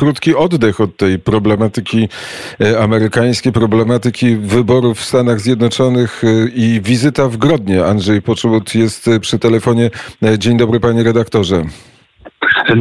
krótki 0.00 0.34
oddech 0.34 0.80
od 0.80 0.96
tej 0.96 1.18
problematyki 1.18 2.08
amerykańskiej, 2.80 3.52
problematyki 3.52 4.36
wyborów 4.36 4.98
w 4.98 5.04
Stanach 5.04 5.40
Zjednoczonych 5.40 6.22
i 6.54 6.80
wizyta 6.84 7.28
w 7.28 7.36
Grodnie. 7.36 7.84
Andrzej 7.84 8.22
Poczubut 8.22 8.74
jest 8.74 9.10
przy 9.20 9.38
telefonie. 9.38 9.90
Dzień 10.38 10.56
dobry, 10.56 10.80
panie 10.80 11.02
redaktorze. 11.02 11.64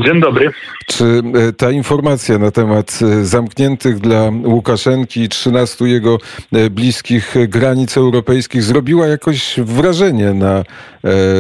Dzień 0.06 0.22
dobry. 0.22 0.52
Czy 0.88 1.22
e, 1.50 1.54
ta 1.54 1.72
informacja 1.72 2.38
na 2.38 2.52
temat 2.52 3.00
e, 3.02 3.26
zamkniętych 3.26 4.00
dla 4.00 4.32
Łukaszenki 4.44 5.30
13 5.30 5.86
jego 5.86 6.18
e, 6.52 6.70
bliskich 6.70 7.36
granic 7.48 7.98
europejskich 7.98 8.64
zrobiła 8.64 9.08
jakoś 9.08 9.60
wrażenie 9.60 10.34
na, 10.34 10.64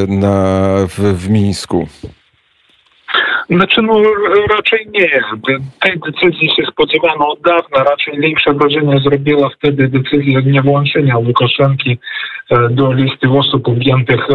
na, 0.07 0.67
w, 0.87 0.99
w 1.17 1.29
Mińsku? 1.29 1.87
Znaczy, 3.49 3.81
no 3.81 4.01
raczej 4.49 4.87
nie. 4.93 5.09
Tej 5.81 5.99
decyzji 5.99 6.49
się 6.49 6.63
spodziewano 6.71 7.27
od 7.27 7.41
dawna. 7.41 7.83
Raczej 7.83 8.19
większe 8.19 8.53
wrażenie 8.53 8.97
zrobiła 8.97 9.49
wtedy 9.49 9.87
decyzja 9.87 10.39
niewłączenia 10.39 11.17
Łukaszenki 11.17 11.97
do 12.69 12.93
listy 12.93 13.29
osób 13.29 13.67
objętych 13.67 14.27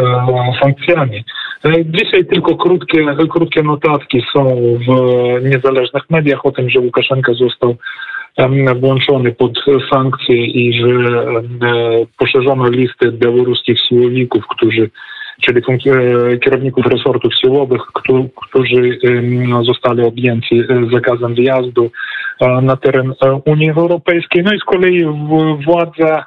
sankcjami. 0.63 1.25
Dzisiaj 1.85 2.25
tylko 2.25 2.57
krótkie, 2.57 3.07
krótkie 3.31 3.63
notatki 3.63 4.23
są 4.33 4.57
w 4.89 4.91
niezależnych 5.45 6.11
mediach 6.11 6.47
o 6.47 6.53
tym, 6.53 6.71
że 6.71 6.81
Łukaszenka 6.81 7.33
został 7.33 7.77
włączony 8.81 9.33
pod 9.33 9.53
sankcje 9.93 10.47
i 10.47 10.81
że 10.81 10.89
poszerzono 12.19 12.69
listę 12.69 13.13
białoruskich 13.13 13.79
siłowików, 13.89 14.45
którzy 14.47 14.91
czyli 15.41 15.63
kierowników 16.45 16.87
resortów 16.87 17.33
siłowych, 17.41 17.83
którzy 18.49 18.99
zostali 19.63 20.03
objęci 20.03 20.63
zakazem 20.93 21.35
wyjazdu 21.35 21.91
na 22.63 22.77
teren 22.77 23.13
Unii 23.45 23.71
Europejskiej. 23.71 24.43
No 24.45 24.53
i 24.55 24.59
z 24.59 24.65
kolei 24.65 25.05
władza 25.67 26.25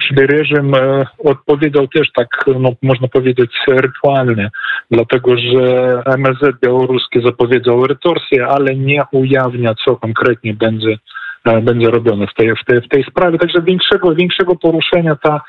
czyli 0.00 0.26
reżim 0.26 0.74
e, 0.74 1.06
odpowiedział 1.18 1.88
też 1.88 2.12
tak, 2.12 2.28
no, 2.60 2.70
można 2.82 3.08
powiedzieć, 3.08 3.50
rytualnie, 3.68 4.50
dlatego 4.90 5.36
że 5.36 6.02
MSZ 6.06 6.60
białoruskie 6.62 7.20
zapowiedział 7.20 7.86
retorsję, 7.86 8.46
ale 8.46 8.74
nie 8.74 9.02
ujawnia, 9.12 9.74
co 9.84 9.96
konkretnie 9.96 10.54
będzie 10.54 10.92
e, 10.92 11.23
będzie 11.44 11.90
robione 11.90 12.26
w 12.26 12.34
tej, 12.34 12.56
w 12.56 12.64
tej, 12.66 12.80
w 12.80 12.88
tej 12.88 13.04
sprawie. 13.04 13.38
Także 13.38 13.62
większego, 13.62 14.14
większego 14.14 14.56
poruszenia 14.56 15.16
ta 15.16 15.40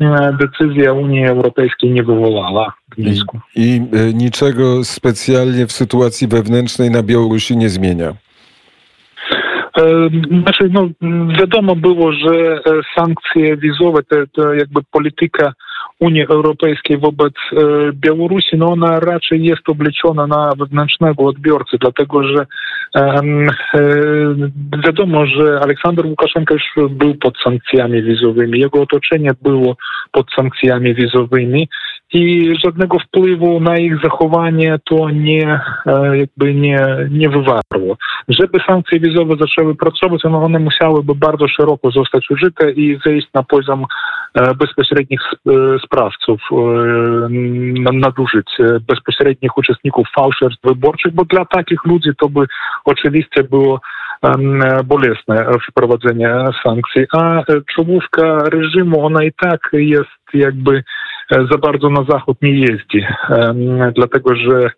e, 0.00 0.36
decyzja 0.40 0.92
Unii 0.92 1.26
Europejskiej 1.26 1.90
nie 1.90 2.02
wywołała. 2.02 2.74
I, 2.98 3.22
I 3.56 3.80
niczego 4.14 4.84
specjalnie 4.84 5.66
w 5.66 5.72
sytuacji 5.72 6.28
wewnętrznej 6.28 6.90
na 6.90 7.02
Białorusi 7.02 7.56
nie 7.56 7.68
zmienia. 7.68 8.14
Znaczy, 10.42 10.70
no, 10.70 10.88
wiadomo 11.40 11.76
było, 11.76 12.12
że 12.12 12.56
e, 12.56 12.60
sankcje 12.96 13.56
wizowe, 13.56 14.02
to, 14.02 14.16
to 14.32 14.54
jakby 14.54 14.80
polityka 14.90 15.52
Unii 16.00 16.26
Europejskiej 16.26 16.98
wobec 16.98 17.32
e, 17.52 17.56
Białorusi, 17.92 18.56
no 18.56 18.66
ona 18.66 19.00
raczej 19.00 19.44
jest 19.44 19.68
obliczona 19.68 20.26
na 20.26 20.52
wewnętrznego 20.58 21.24
odbiorcy, 21.24 21.76
dlatego 21.80 22.22
że 22.22 22.46
e, 22.96 23.20
wiadomo, 24.84 25.26
że 25.26 25.60
Aleksander 25.62 26.06
Łukaszenka 26.06 26.54
już 26.54 26.90
był 26.90 27.14
pod 27.14 27.34
sankcjami 27.44 28.02
wizowymi, 28.02 28.60
jego 28.60 28.82
otoczenie 28.82 29.30
było 29.42 29.76
pod 30.12 30.26
sankcjami 30.36 30.94
wizowymi 30.94 31.68
i 32.12 32.52
żadnego 32.64 32.98
wpływu 32.98 33.60
na 33.60 33.78
ich 33.78 34.02
zachowanie 34.02 34.78
to 34.84 35.10
nie, 35.10 35.60
e, 35.86 36.18
jakby 36.18 36.54
nie, 36.54 36.86
nie 37.10 37.28
wywarło. 37.28 37.96
Żeby 38.28 38.58
sankcje 38.68 39.00
wizowe 39.00 39.34
zaczęły 39.40 39.74
pracować, 39.74 40.20
no 40.24 40.42
one 40.42 40.58
musiałyby 40.58 41.14
bardzo 41.14 41.48
szeroko 41.48 41.90
zostać 41.90 42.30
użyte 42.30 42.70
i 42.70 42.98
zejść 43.04 43.28
na 43.34 43.42
poziom 43.42 43.84
bezpośrednich 44.58 45.20
sprawców 45.78 46.40
nadużyć, 47.92 48.50
bezpośrednich 48.88 49.58
uczestników 49.58 50.08
fałszerstw 50.16 50.62
wyborczych, 50.64 51.14
bo 51.14 51.24
dla 51.24 51.44
takich 51.44 51.84
ludzi 51.84 52.10
to 52.18 52.28
by 52.28 52.46
oczywiście 52.84 53.42
było 53.42 53.80
bolesne 54.84 55.46
wprowadzenie 55.70 56.34
sankcji, 56.62 57.06
a 57.12 57.42
czołówka 57.74 58.38
reżimu, 58.38 59.06
ona 59.06 59.24
i 59.24 59.32
tak 59.32 59.60
jest 59.72 60.34
jakby 60.34 60.82
E, 61.30 61.46
za 61.50 61.58
bardzo 61.58 61.90
na 61.90 62.04
zachód 62.08 62.42
nie 62.42 62.60
jeździ, 62.60 63.06
dlatego 63.94 64.36
że 64.36 64.70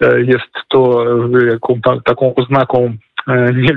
e, 0.00 0.20
jest 0.20 0.52
to 0.68 1.04
e, 1.88 2.00
taką 2.04 2.34
oznaką 2.34 2.96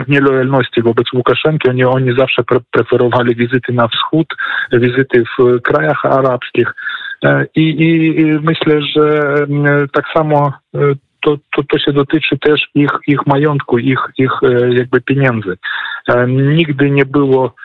nielojalności 0.08 0.81
wobec 0.81 1.13
Łukaszenki. 1.13 1.69
Oni, 1.69 1.84
oni 1.84 2.16
zawsze 2.18 2.44
pre 2.44 2.59
preferowali 2.72 3.35
wizyty 3.35 3.74
na 3.74 3.88
wschód, 3.88 4.28
wizyty 4.72 5.24
w 5.40 5.62
krajach 5.62 6.06
arabskich. 6.06 6.74
I, 7.56 7.62
i, 7.62 8.19
i 8.22 8.25
myślę, 8.25 8.81
że 8.81 9.34
tak 9.94 10.06
samo 10.13 10.53
to, 11.22 11.38
to, 11.56 11.63
to 11.63 11.80
się 11.80 11.94
dotyczy 11.94 12.38
też 12.38 12.62
ich, 12.75 12.91
ich 13.08 13.25
majątku, 13.25 13.78
ich, 13.78 14.00
ich 14.18 14.31
jakby 14.69 15.02
pieniędzy. 15.02 15.58
Nigdy 16.28 16.91
nie 16.91 17.06
było 17.06 17.56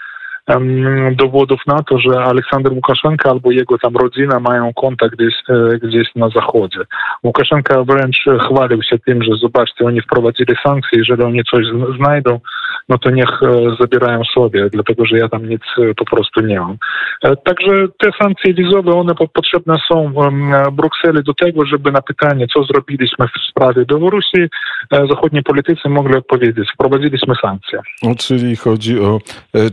dowodów 1.17 1.61
na 1.67 1.83
to, 1.83 1.99
że 1.99 2.25
Aleksander 2.25 2.73
Łukaszenka 2.73 3.31
albo 3.31 3.51
jego 3.51 3.79
tam 3.79 3.97
rodzina 3.97 4.41
mają 4.41 4.73
kontakt 4.75 5.17
gdzieś, 5.17 5.35
e, 5.49 5.79
gdzieś 5.79 6.15
na 6.17 6.29
zachodzie. 6.29 6.79
Łukaszenka 7.25 7.85
wręcz 7.85 8.25
chwalił 8.41 8.83
się 8.83 8.99
tym, 8.99 9.23
że 9.23 9.37
zobaczcie, 9.37 9.85
oni 9.85 10.01
wprowadzili 10.01 10.55
sankcje, 10.67 10.99
jeżeli 10.99 11.23
oni 11.23 11.45
coś 11.45 11.67
znajdą, 11.97 12.41
no 12.89 12.99
to 12.99 13.11
niech 13.11 13.43
e, 13.43 13.77
zabierają 13.81 14.25
sobie, 14.25 14.69
dlatego 14.71 15.07
że 15.07 15.19
ja 15.19 15.29
tam 15.29 15.49
nic 15.49 15.63
e, 15.79 15.95
po 15.95 16.05
prostu 16.05 16.41
nie 16.41 16.61
mam. 16.61 16.77
Także 17.45 17.89
te 17.99 18.11
sankcje 18.23 18.55
wizowe, 18.55 18.93
one 18.93 19.15
potrzebne 19.15 19.75
są 19.89 20.13
Brukseli 20.73 21.23
do 21.23 21.35
tego, 21.35 21.67
żeby 21.67 21.93
na 21.93 22.03
pytanie, 22.03 22.47
co 22.55 22.65
zrobiliśmy 22.65 23.27
w 23.29 23.51
sprawie 23.51 23.85
Białorusi, 23.85 24.49
zachodni 24.91 25.43
politycy 25.43 25.89
mogli 25.89 26.17
odpowiedzieć, 26.17 26.69
wprowadziliśmy 26.75 27.35
sankcje. 27.43 27.79
Czyli 28.19 28.57
chodzi 28.57 29.01
o 29.01 29.21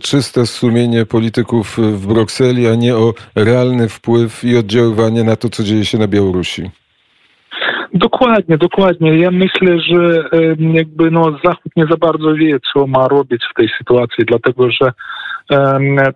czyste 0.01 0.45
sumienie 0.45 1.05
polityków 1.05 1.77
w 1.77 2.07
Brukseli, 2.07 2.67
a 2.67 2.75
nie 2.75 2.95
o 2.95 3.13
realny 3.35 3.89
wpływ 3.89 4.43
i 4.43 4.57
oddziaływanie 4.57 5.23
na 5.23 5.35
to, 5.35 5.49
co 5.49 5.63
dzieje 5.63 5.85
się 5.85 5.97
na 5.97 6.07
Białorusi. 6.07 6.71
Dokładnie, 7.93 8.57
dokładnie. 8.57 9.17
Ja 9.17 9.31
myślę, 9.31 9.79
że 9.79 10.29
jakby 10.59 11.11
no 11.11 11.39
Zachód 11.43 11.71
nie 11.75 11.85
za 11.89 11.97
bardzo 11.97 12.33
wie, 12.33 12.57
co 12.73 12.87
ma 12.87 13.07
robić 13.07 13.43
w 13.51 13.53
tej 13.53 13.69
sytuacji, 13.77 14.25
dlatego 14.25 14.71
że 14.71 14.91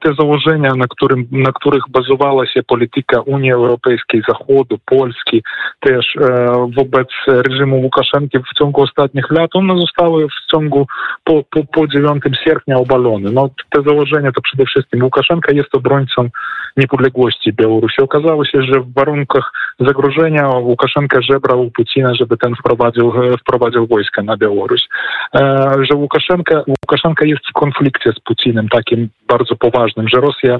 te 0.01 0.13
założenia, 0.19 0.75
na, 0.75 0.87
którym, 0.87 1.27
na 1.31 1.51
których 1.51 1.83
bazowała 1.89 2.47
się 2.47 2.63
polityka 2.63 3.21
Unii 3.21 3.51
Europejskiej, 3.51 4.23
Zachodu, 4.27 4.77
Polski, 4.85 5.43
też 5.79 6.15
e, 6.21 6.45
wobec 6.77 7.07
reżimu 7.27 7.81
Łukaszenki 7.81 8.39
w 8.39 8.57
ciągu 8.57 8.81
ostatnich 8.81 9.31
lat, 9.31 9.49
one 9.53 9.77
zostały 9.77 10.27
w 10.27 10.51
ciągu 10.51 10.87
po, 11.23 11.43
po, 11.49 11.63
po 11.73 11.87
9 11.87 12.23
sierpnia 12.43 12.77
obalone. 12.77 13.31
No, 13.31 13.49
te 13.69 13.81
założenia 13.81 14.31
to 14.31 14.41
przede 14.41 14.65
wszystkim 14.65 15.03
Łukaszenka 15.03 15.53
jest 15.53 15.75
obrońcą 15.75 16.29
niepodległości 16.77 17.53
Białorusi. 17.53 18.01
Okazało 18.01 18.45
się, 18.45 18.61
że 18.61 18.79
w 18.79 18.93
warunkach 18.93 19.51
zagrożenia 19.79 20.47
Łukaszenka 20.47 21.21
żebrał 21.21 21.62
Putina, 21.71 22.15
żeby 22.15 22.37
ten 22.37 22.55
wprowadził, 22.55 23.13
e, 23.23 23.37
wprowadził 23.37 23.87
wojska 23.87 24.23
na 24.23 24.37
Białoruś. 24.37 24.81
E, 25.35 25.71
że 25.89 25.95
Łukaszenka, 25.95 26.63
Łukaszenka 26.67 27.25
jest 27.25 27.49
w 27.49 27.53
konflikcie 27.53 28.11
z 28.11 28.19
Putinem 28.19 28.69
takim 28.69 29.09
bardzo 29.27 29.55
poważnym, 29.55 30.09
że 30.09 30.21
Rosja 30.21 30.59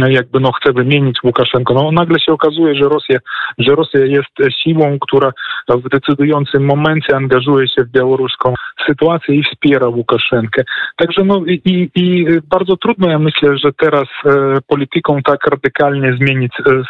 jakby 0.00 0.40
no 0.40 0.52
chce 0.52 0.72
wymienić 0.72 1.22
Łukaszenko. 1.24 1.74
No 1.74 1.92
nagle 1.92 2.20
się 2.20 2.32
okazuje, 2.32 2.74
że 2.74 2.88
Rosja, 2.88 3.18
że 3.58 3.74
Rosja 3.74 4.00
jest 4.06 4.56
siłą, 4.62 4.98
która 5.00 5.32
w 5.68 5.88
decydującym 5.88 6.64
momencie 6.64 7.16
angażuje 7.16 7.68
się 7.68 7.84
w 7.84 7.90
białoruską 7.90 8.54
sytuację 8.86 9.34
i 9.34 9.42
wspiera 9.42 9.88
Łukaszenkę. 9.88 10.62
Także 10.96 11.24
no 11.24 11.42
i, 11.46 11.90
i 11.94 12.26
bardzo 12.50 12.76
trudno 12.76 13.10
ja 13.10 13.18
myślę, 13.18 13.58
że 13.58 13.72
teraz 13.72 14.08
e, 14.26 14.58
polityką 14.66 15.22
tak 15.24 15.46
radykalnie 15.46 16.16
zmienić 16.20 16.52
e, 16.60 16.82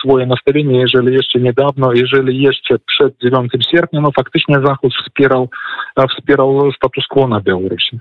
swoje 0.00 0.26
nastawienie, 0.26 0.80
jeżeli 0.80 1.14
jeszcze 1.14 1.40
niedawno, 1.40 1.92
jeżeli 1.92 2.42
jeszcze 2.42 2.78
przed 2.86 3.18
9 3.22 3.52
sierpnia, 3.70 4.00
no 4.00 4.10
faktycznie 4.16 4.56
Zachód 4.64 4.94
wspierał, 4.94 5.48
wspierał 6.16 6.72
status 6.72 7.06
quo 7.06 7.28
na 7.28 7.40
Białorusi. 7.40 7.98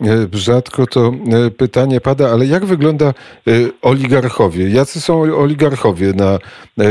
E, 0.00 0.26
rzadko 0.32 0.86
to 0.86 1.12
e, 1.46 1.50
pytanie 1.50 2.00
pada, 2.00 2.28
ale 2.28 2.46
jak 2.46 2.64
wygląda 2.64 3.06
e, 3.06 3.12
oligarchowie? 3.82 4.68
Jacy 4.70 5.00
są 5.00 5.20
oligarchowie 5.20 6.12
na 6.16 6.38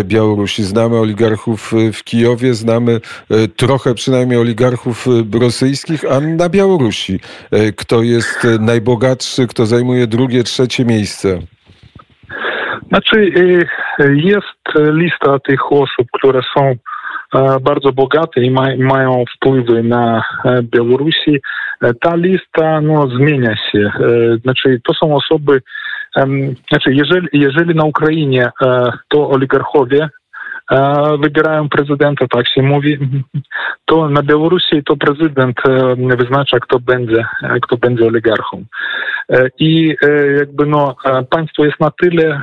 Białorusi? 0.04 0.64
Znamy 0.64 0.98
oligarchów 0.98 1.74
w 1.94 2.04
Kijowie, 2.04 2.54
znamy 2.54 3.02
trochę 3.58 3.94
przynajmniej 3.94 4.40
oligarchów 4.40 5.08
rosyjskich, 5.42 6.12
a 6.12 6.20
na 6.20 6.50
Białorusi 6.50 7.20
kto 7.78 8.04
jest 8.04 8.48
najbogatszy, 8.60 9.48
kto 9.48 9.66
zajmuje 9.66 10.08
drugie, 10.08 10.44
trzecie 10.44 10.86
miejsce? 10.86 11.40
Znaczy, 12.88 13.32
jest 14.00 14.78
lista 14.78 15.40
tych 15.40 15.72
osób, 15.72 16.08
które 16.14 16.42
są 16.58 16.76
bardzo 17.62 17.92
bogate 17.92 18.42
i 18.42 18.52
mają 18.78 19.24
wpływy 19.36 19.84
na 19.84 20.24
Białorusi. 20.64 21.42
Ta 22.02 22.16
lista 22.16 22.82
no, 22.82 23.08
zmienia 23.08 23.56
się. 23.72 23.92
Znaczy, 24.42 24.82
to 24.84 24.94
są 24.94 25.16
osoby, 25.16 25.62
znaczy, 26.70 26.94
jeżeli, 26.94 27.28
jeżeli 27.34 27.76
na 27.76 27.84
Ukrainie 27.84 28.52
to 29.10 29.30
oligarchowie 29.30 30.10
wybierają 31.22 31.70
prezydenta, 31.70 32.26
tak 32.28 32.48
się 32.48 32.62
mówi, 32.62 32.98
to 33.86 34.10
na 34.10 34.24
Białorusi 34.24 34.84
to 34.86 34.96
prezydent 34.98 35.58
wyznacza, 36.18 36.60
kto 36.60 36.80
będzie, 36.80 37.26
kto 37.62 37.78
będzie 37.78 38.06
oligarchą. 38.06 38.64
I 39.60 39.96
jakby 40.38 40.66
no, 40.66 40.96
państwo 41.30 41.66
jest 41.66 41.80
na 41.80 41.92
tyle, 42.02 42.42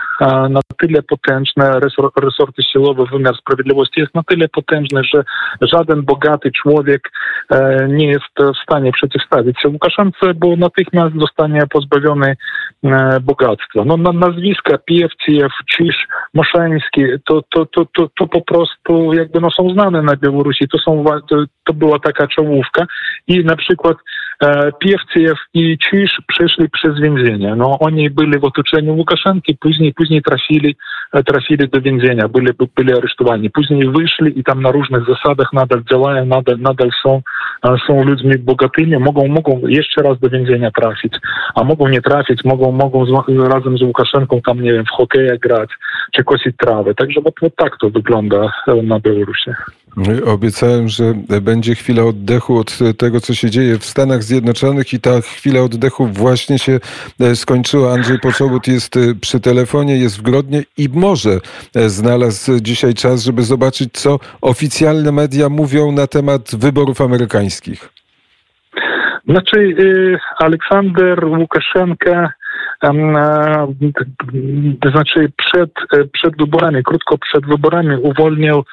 na 0.51 0.61
tyle 0.79 1.03
potężne, 1.03 1.81
resorty 2.23 2.63
siłowe, 2.63 3.05
wymiar 3.13 3.37
sprawiedliwości 3.37 4.01
jest 4.01 4.15
na 4.15 4.23
tyle 4.23 4.49
potężny, 4.49 5.01
że 5.15 5.25
żaden 5.61 6.03
bogaty 6.03 6.51
człowiek 6.63 7.11
nie 7.89 8.07
jest 8.07 8.55
w 8.59 8.63
stanie 8.63 8.93
przeciwstawić 8.93 9.61
się 9.63 9.69
Łukaszence, 9.69 10.35
bo 10.35 10.57
natychmiast 10.57 11.15
zostanie 11.21 11.61
pozbawiony 11.71 12.37
bogactwa. 13.23 13.85
No, 13.85 13.97
nazwiska 13.97 14.79
Piewciew, 14.79 15.53
Cisz, 15.77 16.07
Moszeński, 16.35 17.03
to, 17.25 17.43
to, 17.51 17.67
to, 17.67 17.85
to, 17.85 18.09
to 18.19 18.27
po 18.27 18.41
prostu 18.41 19.13
jakby 19.13 19.41
no, 19.41 19.51
są 19.51 19.71
znane 19.73 20.03
na 20.03 20.17
Białorusi. 20.17 20.69
To, 20.69 20.79
są, 20.79 21.05
to, 21.29 21.45
to 21.65 21.73
była 21.73 21.99
taka 21.99 22.27
czołówka 22.27 22.87
i 23.27 23.45
na 23.45 23.57
przykład 23.57 23.97
e, 24.43 24.73
Piewciew 24.73 25.39
i 25.55 25.79
Cisz 25.79 26.23
przeszli 26.27 26.71
przez 26.71 27.01
więzienie. 27.01 27.55
No, 27.57 27.79
oni 27.81 28.11
byli 28.11 28.39
w 28.39 28.45
otoczeniu 28.45 28.95
Łukaszenki, 28.95 29.57
później, 29.61 29.95
później 29.95 30.23
trafili, 30.23 30.77
e, 31.13 31.23
trafili 31.23 31.69
do 31.69 31.81
więzienia, 31.81 32.29
byli, 32.29 32.53
byli 32.77 32.93
aresztowani. 32.93 33.51
Później 33.51 33.91
wyszli 33.91 34.41
i 34.41 34.45
tam 34.45 34.63
na 34.63 34.71
różnych 34.71 35.03
zasadach 35.07 35.53
nadal 35.53 35.83
działają, 35.91 36.27
nadal, 36.27 36.59
nadal 36.59 36.91
są, 37.03 37.21
e, 37.65 37.77
są 37.87 38.05
ludźmi 38.05 38.39
bogatymi, 38.39 38.99
mogą, 38.99 39.29
mogą 39.29 39.61
jeszcze 39.67 40.03
raz 40.03 40.19
do 40.21 40.31
więzienia 40.31 40.71
trafić, 40.71 41.15
a 41.55 41.65
mogą 41.65 41.89
nie 41.89 42.03
trafić, 42.03 42.45
mogą, 42.45 42.73
mogą 42.73 43.07
z, 43.07 43.11
razem 43.53 43.79
z 43.79 43.83
Łukaszenką 43.83 44.41
tam, 44.47 44.61
nie 44.61 44.73
wiem, 44.73 44.85
w 44.85 44.97
hokeja 44.97 45.37
grać, 45.37 45.71
czy 46.13 46.25
kosić 46.25 46.57
trawę. 46.57 46.95
Także 46.95 47.21
bo, 47.21 47.31
bo 47.43 47.51
tak 47.57 47.77
to 47.81 47.91
wygląda 47.99 48.53
na 48.83 49.01
Białorusi. 49.01 49.51
Obiecałem, 50.27 50.89
że 50.89 51.05
będzie 51.43 51.75
chwila 51.75 52.03
oddechu 52.03 52.59
od 52.59 52.79
tego, 52.99 53.21
co 53.21 53.35
się 53.35 53.51
dzieje 53.51 53.79
w 53.79 53.85
Stanach 53.85 54.23
Zjednoczonych 54.23 54.93
i 54.93 55.01
ta 55.01 55.21
chwila 55.21 55.61
oddechu 55.61 56.07
właśnie 56.07 56.59
się 56.59 56.81
e, 57.21 57.37
skończyła. 57.37 57.93
Andrzej 57.93 58.19
Poczobut 58.19 58.69
jest 58.69 58.97
e, 58.97 59.01
przy 59.21 59.41
telefonie, 59.41 59.97
jest 59.97 60.19
w 60.19 60.23
Grodnie 60.23 60.63
i 60.77 60.89
może 60.95 61.31
e, 61.75 61.89
znalazł 61.89 62.61
dzisiaj 62.61 62.95
czas, 62.95 63.25
żeby 63.25 63.43
zobaczyć, 63.43 63.93
co 63.93 64.19
oficjalne 64.41 65.13
media 65.13 65.49
mówią 65.49 65.93
na 65.93 66.07
temat 66.07 66.43
wyborów 66.57 67.01
amerykańskich. 67.01 67.89
Znaczy, 69.29 69.59
y, 69.59 70.19
Aleksander 70.39 71.25
Łukaszenka 71.25 72.33
to 74.81 74.91
znaczy 74.91 75.33
przed, 75.37 75.71
przed 76.13 76.37
wyborami, 76.37 76.83
krótko 76.83 77.19
przed 77.19 77.47
wyborami 77.47 77.97
uwolnił 77.97 78.65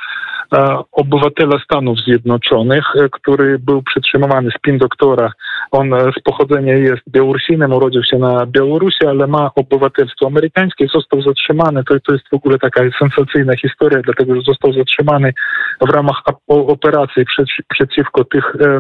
obywatela 0.92 1.60
Stanów 1.64 2.00
Zjednoczonych, 2.00 2.86
który 3.12 3.60
był 3.60 3.84
przytrzymywany 3.84 4.52
z 4.52 4.62
PIN 4.62 4.78
doktora. 4.78 5.32
On 5.72 5.90
z 6.20 6.22
pochodzenia 6.24 6.74
jest 6.74 7.02
Białorusinem, 7.10 7.74
urodził 7.74 8.04
się 8.04 8.18
na 8.18 8.46
Białorusi, 8.46 9.06
ale 9.08 9.28
ma 9.28 9.52
obywatelstwo 9.56 10.28
amerykańskie, 10.28 10.88
został 10.88 11.22
zatrzymany. 11.22 11.84
To, 11.84 12.00
to 12.00 12.14
jest 12.14 12.30
w 12.32 12.34
ogóle 12.34 12.60
taka 12.60 12.82
sensacyjna 13.00 13.58
historia, 13.58 14.02
dlatego 14.02 14.36
że 14.36 14.42
został 14.42 14.74
zatrzymany 14.74 15.34
w 15.82 15.90
ramach 15.90 16.22
operacji 16.48 17.26
przeciwko 17.70 18.24
tych 18.24 18.56
e, 18.56 18.80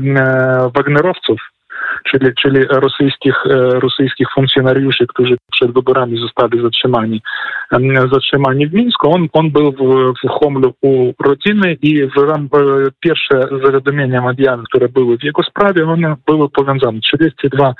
Wagnerowców 0.76 1.55
czyli, 2.04 2.32
czyli 2.42 2.60
rosyjskich, 2.70 3.36
e, 3.50 3.56
rosyjskich 3.80 4.28
funkcjonariuszy, 4.36 5.08
którzy 5.08 5.38
przed 5.52 5.72
wyborami 5.72 6.20
zostali 6.20 6.62
zatrzymani, 6.62 7.22
zatrzymani 8.12 8.68
w 8.68 8.74
Mińsku. 8.74 9.14
On, 9.14 9.28
on 9.34 9.52
był 9.52 9.72
w, 9.72 10.14
w 10.24 10.30
Homlu 10.30 10.74
u 10.82 11.14
rodziny 11.24 11.78
i 11.82 12.08
w 12.08 12.18
e, 12.18 12.92
pierwsze 13.00 13.40
zawiadomienia 13.64 14.22
medialne, 14.22 14.64
które 14.70 14.90
były 14.90 15.18
w 15.18 15.24
jego 15.24 15.44
sprawie, 15.44 15.86
one 15.90 16.16
były 16.28 16.50
powiązane. 16.50 17.00
32 17.00 17.74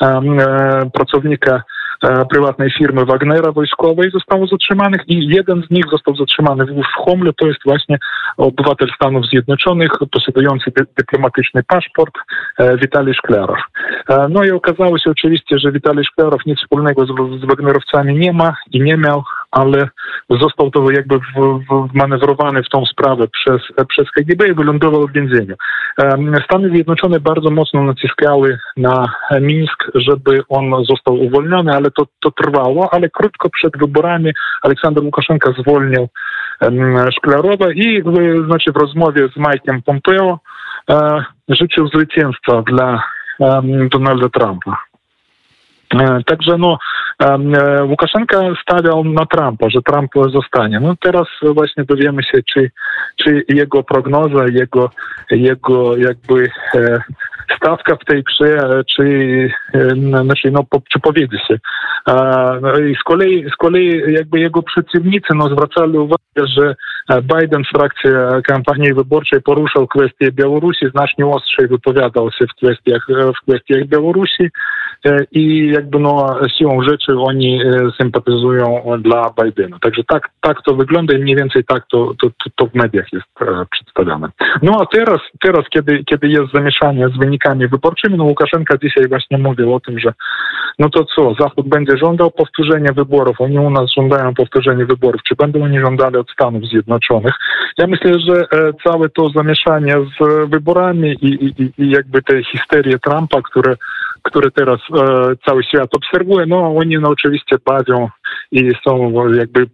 um, 0.00 0.38
pracownika 0.92 1.54
E, 1.56 1.73
prywatnej 2.30 2.70
firmy 2.78 3.04
Wagnera 3.04 3.52
wojskowej 3.52 4.10
zostało 4.10 4.46
zatrzymanych 4.46 5.00
i 5.08 5.26
jeden 5.26 5.62
z 5.62 5.70
nich 5.70 5.84
został 5.90 6.16
zatrzymany 6.16 6.64
w 6.66 7.04
Homle, 7.04 7.32
to 7.32 7.46
jest 7.46 7.60
właśnie 7.64 7.98
obywatel 8.36 8.88
Stanów 8.94 9.26
Zjednoczonych, 9.26 9.90
posiadający 10.12 10.72
dyplomatyczny 10.96 11.62
paszport 11.62 12.14
e, 12.58 12.76
Witalij 12.76 13.14
Szklerow. 13.14 13.58
E, 14.08 14.26
no 14.30 14.44
i 14.44 14.50
okazało 14.50 14.98
się 14.98 15.10
oczywiście, 15.10 15.58
że 15.58 15.72
Witalij 15.72 16.04
Szklerow 16.04 16.46
nic 16.46 16.58
wspólnego 16.58 17.06
z, 17.06 17.40
z 17.40 17.44
Wagnerowcami 17.44 18.18
nie 18.18 18.32
ma 18.32 18.56
i 18.72 18.80
nie 18.80 18.96
miał, 18.96 19.22
ale 19.54 19.88
został 20.30 20.70
to 20.70 20.90
jakby 20.90 21.20
wmanewrowany 21.94 22.62
w 22.62 22.68
tą 22.68 22.86
sprawę 22.86 23.24
przez, 23.28 23.62
przez 23.88 24.10
KGB 24.10 24.48
i 24.48 24.54
wylądował 24.54 25.08
w 25.08 25.12
więzieniu. 25.12 25.54
Stany 26.44 26.70
Zjednoczone 26.70 27.20
bardzo 27.20 27.50
mocno 27.50 27.82
naciskały 27.82 28.58
na 28.76 29.12
Mińsk, 29.40 29.84
żeby 29.94 30.42
on 30.48 30.84
został 30.84 31.14
uwolniony, 31.14 31.72
ale 31.72 31.90
to, 31.90 32.06
to 32.20 32.30
trwało, 32.30 32.94
ale 32.94 33.10
krótko 33.10 33.50
przed 33.50 33.78
wyborami 33.78 34.32
Aleksander 34.62 35.04
Łukaszenka 35.04 35.52
zwolnił 35.58 36.08
Szklarowa 37.16 37.72
i 37.72 38.02
znaczy 38.46 38.72
w 38.72 38.76
rozmowie 38.76 39.28
z 39.28 39.36
Mike'em 39.36 39.82
Pompeo 39.84 40.38
e, 40.90 41.24
życzył 41.48 41.88
zwycięstwa 41.88 42.62
dla 42.62 43.02
Donalda 43.90 44.28
Trumpa. 44.28 44.78
E, 45.94 46.22
także 46.26 46.58
no, 46.58 46.72
e, 46.72 46.78
Łukaszenka 47.88 48.40
stawiał 48.62 49.04
na 49.04 49.26
Trumpa, 49.26 49.70
że 49.70 49.82
Trump 49.82 50.10
zostanie. 50.32 50.80
No 50.80 50.94
teraz 51.00 51.26
właśnie 51.54 51.84
dowiemy 51.84 52.22
się, 52.22 52.42
czy, 52.54 52.70
czy 53.16 53.44
jego 53.48 53.82
prognoza, 53.82 54.44
jego, 54.52 54.90
jego 55.30 55.96
jakby 55.96 56.50
stawka 57.56 57.96
w 57.96 58.04
tej 58.04 58.22
grze, 58.22 58.82
czy, 58.86 59.50
znaczy, 60.22 60.50
no, 60.50 60.64
czy 60.92 61.00
powiedzie 61.00 61.38
się. 61.38 61.58
No 62.62 62.78
I 62.78 62.94
z 62.94 63.02
kolei, 63.02 63.50
z 63.50 63.56
kolei 63.56 64.12
jakby 64.12 64.40
jego 64.40 64.62
przeciwnicy 64.62 65.34
no, 65.34 65.48
zwracali 65.48 65.98
uwagę, 65.98 66.46
że 66.46 66.74
Biden 67.22 67.62
w 67.64 67.78
trakcie 67.78 68.10
kampanii 68.44 68.94
wyborczej 68.94 69.42
poruszał 69.42 69.86
kwestię 69.86 70.32
Białorusi, 70.32 70.90
znacznie 70.90 71.26
ostrzej 71.26 71.68
wypowiadał 71.68 72.30
się 72.30 72.46
w 72.46 72.54
kwestiach, 72.54 73.06
w 73.08 73.46
kwestiach 73.46 73.86
Białorusi 73.86 74.50
i 75.32 75.68
jakby 75.68 75.98
no, 75.98 76.36
siłą 76.58 76.82
rzeczy 76.82 77.12
oni 77.18 77.60
sympatyzują 78.00 78.82
dla 78.98 79.34
Bidena. 79.42 79.78
Także 79.78 80.04
tak, 80.04 80.28
tak 80.40 80.62
to 80.62 80.74
wygląda 80.74 81.14
i 81.14 81.18
mniej 81.18 81.36
więcej 81.36 81.64
tak 81.64 81.86
to, 81.90 82.14
to, 82.22 82.28
to 82.56 82.66
w 82.66 82.74
mediach 82.74 83.12
jest 83.12 83.26
przedstawiane. 83.70 84.28
No 84.62 84.80
a 84.80 84.86
teraz, 84.86 85.20
teraz 85.40 85.64
kiedy, 85.70 86.04
kiedy 86.04 86.28
jest 86.28 86.52
zamieszanie 86.52 87.08
z 87.08 87.18
wynikami 87.18 87.68
wyborczymi. 87.68 88.16
No 88.16 88.24
Łukaszenka 88.24 88.78
dzisiaj 88.82 89.08
właśnie 89.08 89.38
mówił 89.38 89.74
o 89.74 89.80
tym, 89.80 89.98
że 89.98 90.12
no 90.78 90.88
to 90.90 91.04
co, 91.04 91.34
Zachód 91.40 91.68
będzie 91.68 91.96
żądał 91.96 92.30
powtórzenia 92.30 92.92
wyborów, 92.92 93.40
oni 93.40 93.58
u 93.58 93.70
nas 93.70 93.92
żądają 93.96 94.34
powtórzenia 94.34 94.86
wyborów, 94.86 95.20
czy 95.28 95.34
będą 95.34 95.64
oni 95.64 95.80
żądali 95.80 96.16
od 96.16 96.30
Stanów 96.30 96.64
Zjednoczonych. 96.64 97.34
Ja 97.78 97.86
myślę, 97.86 98.12
że 98.18 98.40
e, 98.40 98.72
całe 98.84 99.08
to 99.08 99.28
zamieszanie 99.28 99.94
z 100.20 100.48
wyborami 100.50 101.16
i, 101.22 101.44
i, 101.44 101.72
i 101.78 101.90
jakby 101.90 102.22
te 102.22 102.42
histerie 102.42 102.98
Trumpa, 102.98 103.42
które, 103.42 103.76
które 104.24 104.50
teraz 104.50 104.80
e, 104.80 105.02
cały 105.46 105.64
świat 105.64 105.90
obserwuje, 105.96 106.46
no 106.46 106.76
oni 106.76 106.98
no 106.98 107.08
oczywiście 107.08 107.56
bawią 107.66 108.08
i 108.52 108.70
są 108.88 109.12
jakby 109.32 109.66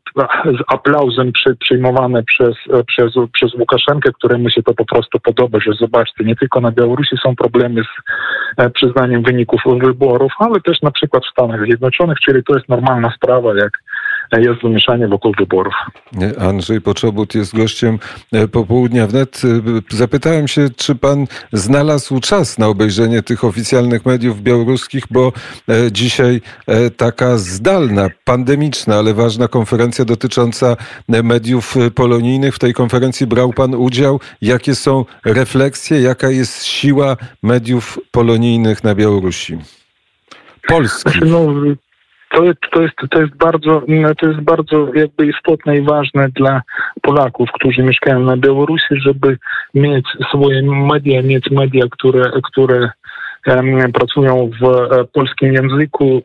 z 0.45 0.63
aplauzem 0.69 1.33
przy, 1.33 1.57
przyjmowane 1.57 2.23
przez, 2.23 2.55
przez, 2.87 3.15
przez 3.33 3.55
Łukaszenkę, 3.55 4.13
któremu 4.13 4.51
się 4.51 4.63
to 4.63 4.75
po 4.75 4.85
prostu 4.85 5.21
podoba, 5.21 5.61
że 5.61 5.73
zobaczcie, 5.73 6.25
nie 6.25 6.37
tylko 6.37 6.61
na 6.61 6.71
Białorusi 6.71 7.17
są 7.23 7.37
problemy 7.37 7.83
z 7.83 8.03
e, 8.57 8.71
przyznaniem 8.71 9.23
wyników 9.23 9.61
wyborów, 9.81 10.33
ale 10.39 10.61
też 10.61 10.83
na 10.83 10.91
przykład 10.91 11.25
w 11.25 11.31
Stanach 11.31 11.65
Zjednoczonych, 11.65 12.19
czyli 12.21 12.45
to 12.45 12.55
jest 12.55 12.69
normalna 12.69 13.13
sprawa, 13.17 13.55
jak 13.55 13.71
jest 14.39 14.63
zamieszanie 14.63 15.09
wokół 15.09 15.33
wyborów. 15.39 15.75
Andrzej 16.39 16.81
Poczobut 16.81 17.35
jest 17.35 17.57
gościem 17.57 17.99
e, 18.33 18.49
popołudnia 18.49 19.07
wnet. 19.07 19.43
E, 19.93 19.97
zapytałem 19.97 20.49
się, 20.49 20.69
czy 20.77 20.95
pan 20.95 21.27
znalazł 21.53 22.21
czas 22.21 22.59
na 22.59 22.67
obejrzenie 22.67 23.23
tych 23.23 23.45
oficjalnych 23.45 24.07
mediów 24.07 24.43
białoruskich, 24.43 25.05
bo 25.11 25.33
e, 25.69 25.93
dzisiaj 25.93 26.41
taka 26.97 27.39
zdalna, 27.39 28.09
pandemiczna, 28.25 28.97
ale 28.97 29.15
ważna 29.15 29.49
konferencja 29.49 30.05
dotycząca 30.05 30.77
mediów 31.09 31.75
polonijnych. 31.95 32.55
W 32.55 32.59
tej 32.59 32.75
konferencji 32.75 33.27
brał 33.27 33.53
pan 33.53 33.75
udział. 33.75 34.21
Jakie 34.43 34.75
są 34.75 35.05
refleksje, 35.25 36.01
jaka 36.01 36.31
jest 36.31 36.65
siła 36.65 37.17
mediów 37.43 37.99
polonijnych 38.11 38.85
na 38.85 38.95
Białorusi? 38.95 39.59
Polskich. 40.69 41.21
No, 41.27 41.47
to, 42.41 42.45
jest, 42.45 42.61
to, 42.73 42.83
jest, 42.83 42.95
to, 43.11 43.21
jest 43.21 43.35
bardzo, 43.37 43.83
to 44.19 44.27
jest 44.27 44.41
bardzo 44.41 44.89
jakby 44.95 45.27
istotne 45.27 45.77
i 45.77 45.83
ważne 45.83 46.29
dla 46.29 46.63
Polaków, 47.03 47.49
którzy 47.55 47.83
mieszkają 47.83 48.21
na 48.21 48.37
Białorusi, 48.37 49.01
żeby 49.07 49.37
mieć 49.75 50.07
swoje 50.29 50.63
media, 50.63 51.23
mieć 51.23 51.51
media, 51.51 51.85
które, 51.91 52.31
które 52.43 52.91
pracują 53.95 54.51
w 54.61 54.65
e, 54.65 55.05
polskim 55.05 55.53
języku, 55.53 56.23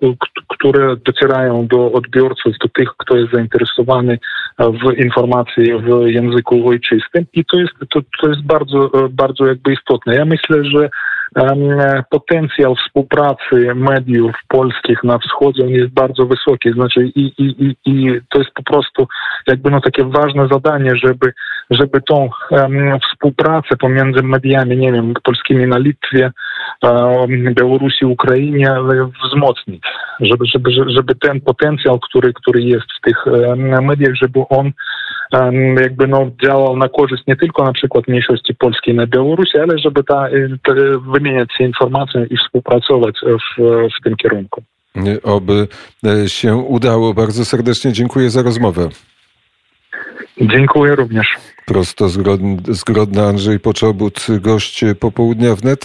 które 0.47 0.95
docierają 1.05 1.67
do 1.67 1.91
odbiorców, 1.91 2.53
do 2.61 2.69
tych, 2.69 2.89
kto 2.97 3.17
jest 3.17 3.33
zainteresowany 3.33 4.19
w 4.59 4.97
informacji 4.97 5.73
w 5.73 6.07
języku 6.07 6.69
ojczystym 6.69 7.25
i 7.33 7.45
to 7.45 7.57
jest, 7.57 7.73
to, 7.89 8.01
to 8.21 8.29
jest 8.29 8.41
bardzo, 8.41 8.85
e, 8.93 9.09
bardzo 9.09 9.45
jakby 9.45 9.73
istotne. 9.73 10.15
Ja 10.15 10.25
myślę, 10.25 10.65
że 10.65 10.89
potencjał 12.09 12.75
współpracy 12.75 13.75
mediów 13.75 14.35
polskich 14.47 15.03
na 15.03 15.17
wschodzie 15.17 15.63
on 15.63 15.69
jest 15.69 15.93
bardzo 15.93 16.25
wysoki. 16.25 16.71
Znaczy 16.71 17.03
i, 17.15 17.33
i, 17.37 17.65
i, 17.65 17.75
i 17.85 18.21
to 18.29 18.39
jest 18.39 18.51
po 18.51 18.63
prostu 18.63 19.07
jakby 19.47 19.71
no 19.71 19.81
takie 19.81 20.03
ważne 20.03 20.47
zadanie, 20.51 20.91
żeby, 20.95 21.33
żeby 21.69 22.01
tą 22.01 22.29
um, 22.49 22.99
współpracę 22.99 23.77
pomiędzy 23.79 24.23
mediami, 24.23 24.77
nie 24.77 24.91
wiem, 24.91 25.13
polskimi 25.23 25.67
na 25.67 25.77
Litwie, 25.77 26.31
um, 26.83 27.53
Białorusi, 27.53 28.05
Ukrainie 28.05 28.69
wzmocnić. 29.23 29.83
Żeby, 30.19 30.45
żeby, 30.45 30.71
żeby 30.87 31.15
ten 31.15 31.41
potencjał, 31.41 31.99
który, 31.99 32.33
który 32.33 32.61
jest 32.61 32.87
w 32.97 33.01
tych 33.01 33.27
um, 33.27 33.85
mediach, 33.85 34.13
żeby 34.15 34.39
on 34.49 34.71
jakby 35.81 36.07
no, 36.07 36.31
działał 36.43 36.77
na 36.77 36.89
korzyść 36.89 37.23
nie 37.27 37.35
tylko 37.35 37.63
na 37.63 37.73
przykład 37.73 38.07
mniejszości 38.07 38.55
polskiej 38.55 38.95
na 38.95 39.07
Białorusi, 39.07 39.57
ale 39.57 39.79
żeby 39.79 40.03
ta, 40.03 40.27
ta 40.63 40.73
wymieniać 41.13 41.47
się 41.57 41.63
informacją 41.63 42.25
i 42.25 42.37
współpracować 42.37 43.15
w, 43.23 43.61
w 43.99 44.03
tym 44.03 44.15
kierunku. 44.15 44.63
Oby 45.23 45.67
e, 46.05 46.29
się 46.29 46.55
udało. 46.55 47.13
Bardzo 47.13 47.45
serdecznie 47.45 47.93
dziękuję 47.93 48.29
za 48.29 48.41
rozmowę. 48.41 48.89
Dziękuję 50.41 50.95
również. 50.95 51.27
Prosto 51.65 52.09
z 52.67 52.83
Grodna 52.83 53.27
Andrzej 53.27 53.59
Poczobut, 53.59 54.27
gość 54.41 54.85
popołudnia 54.99 55.55
wnet. 55.55 55.73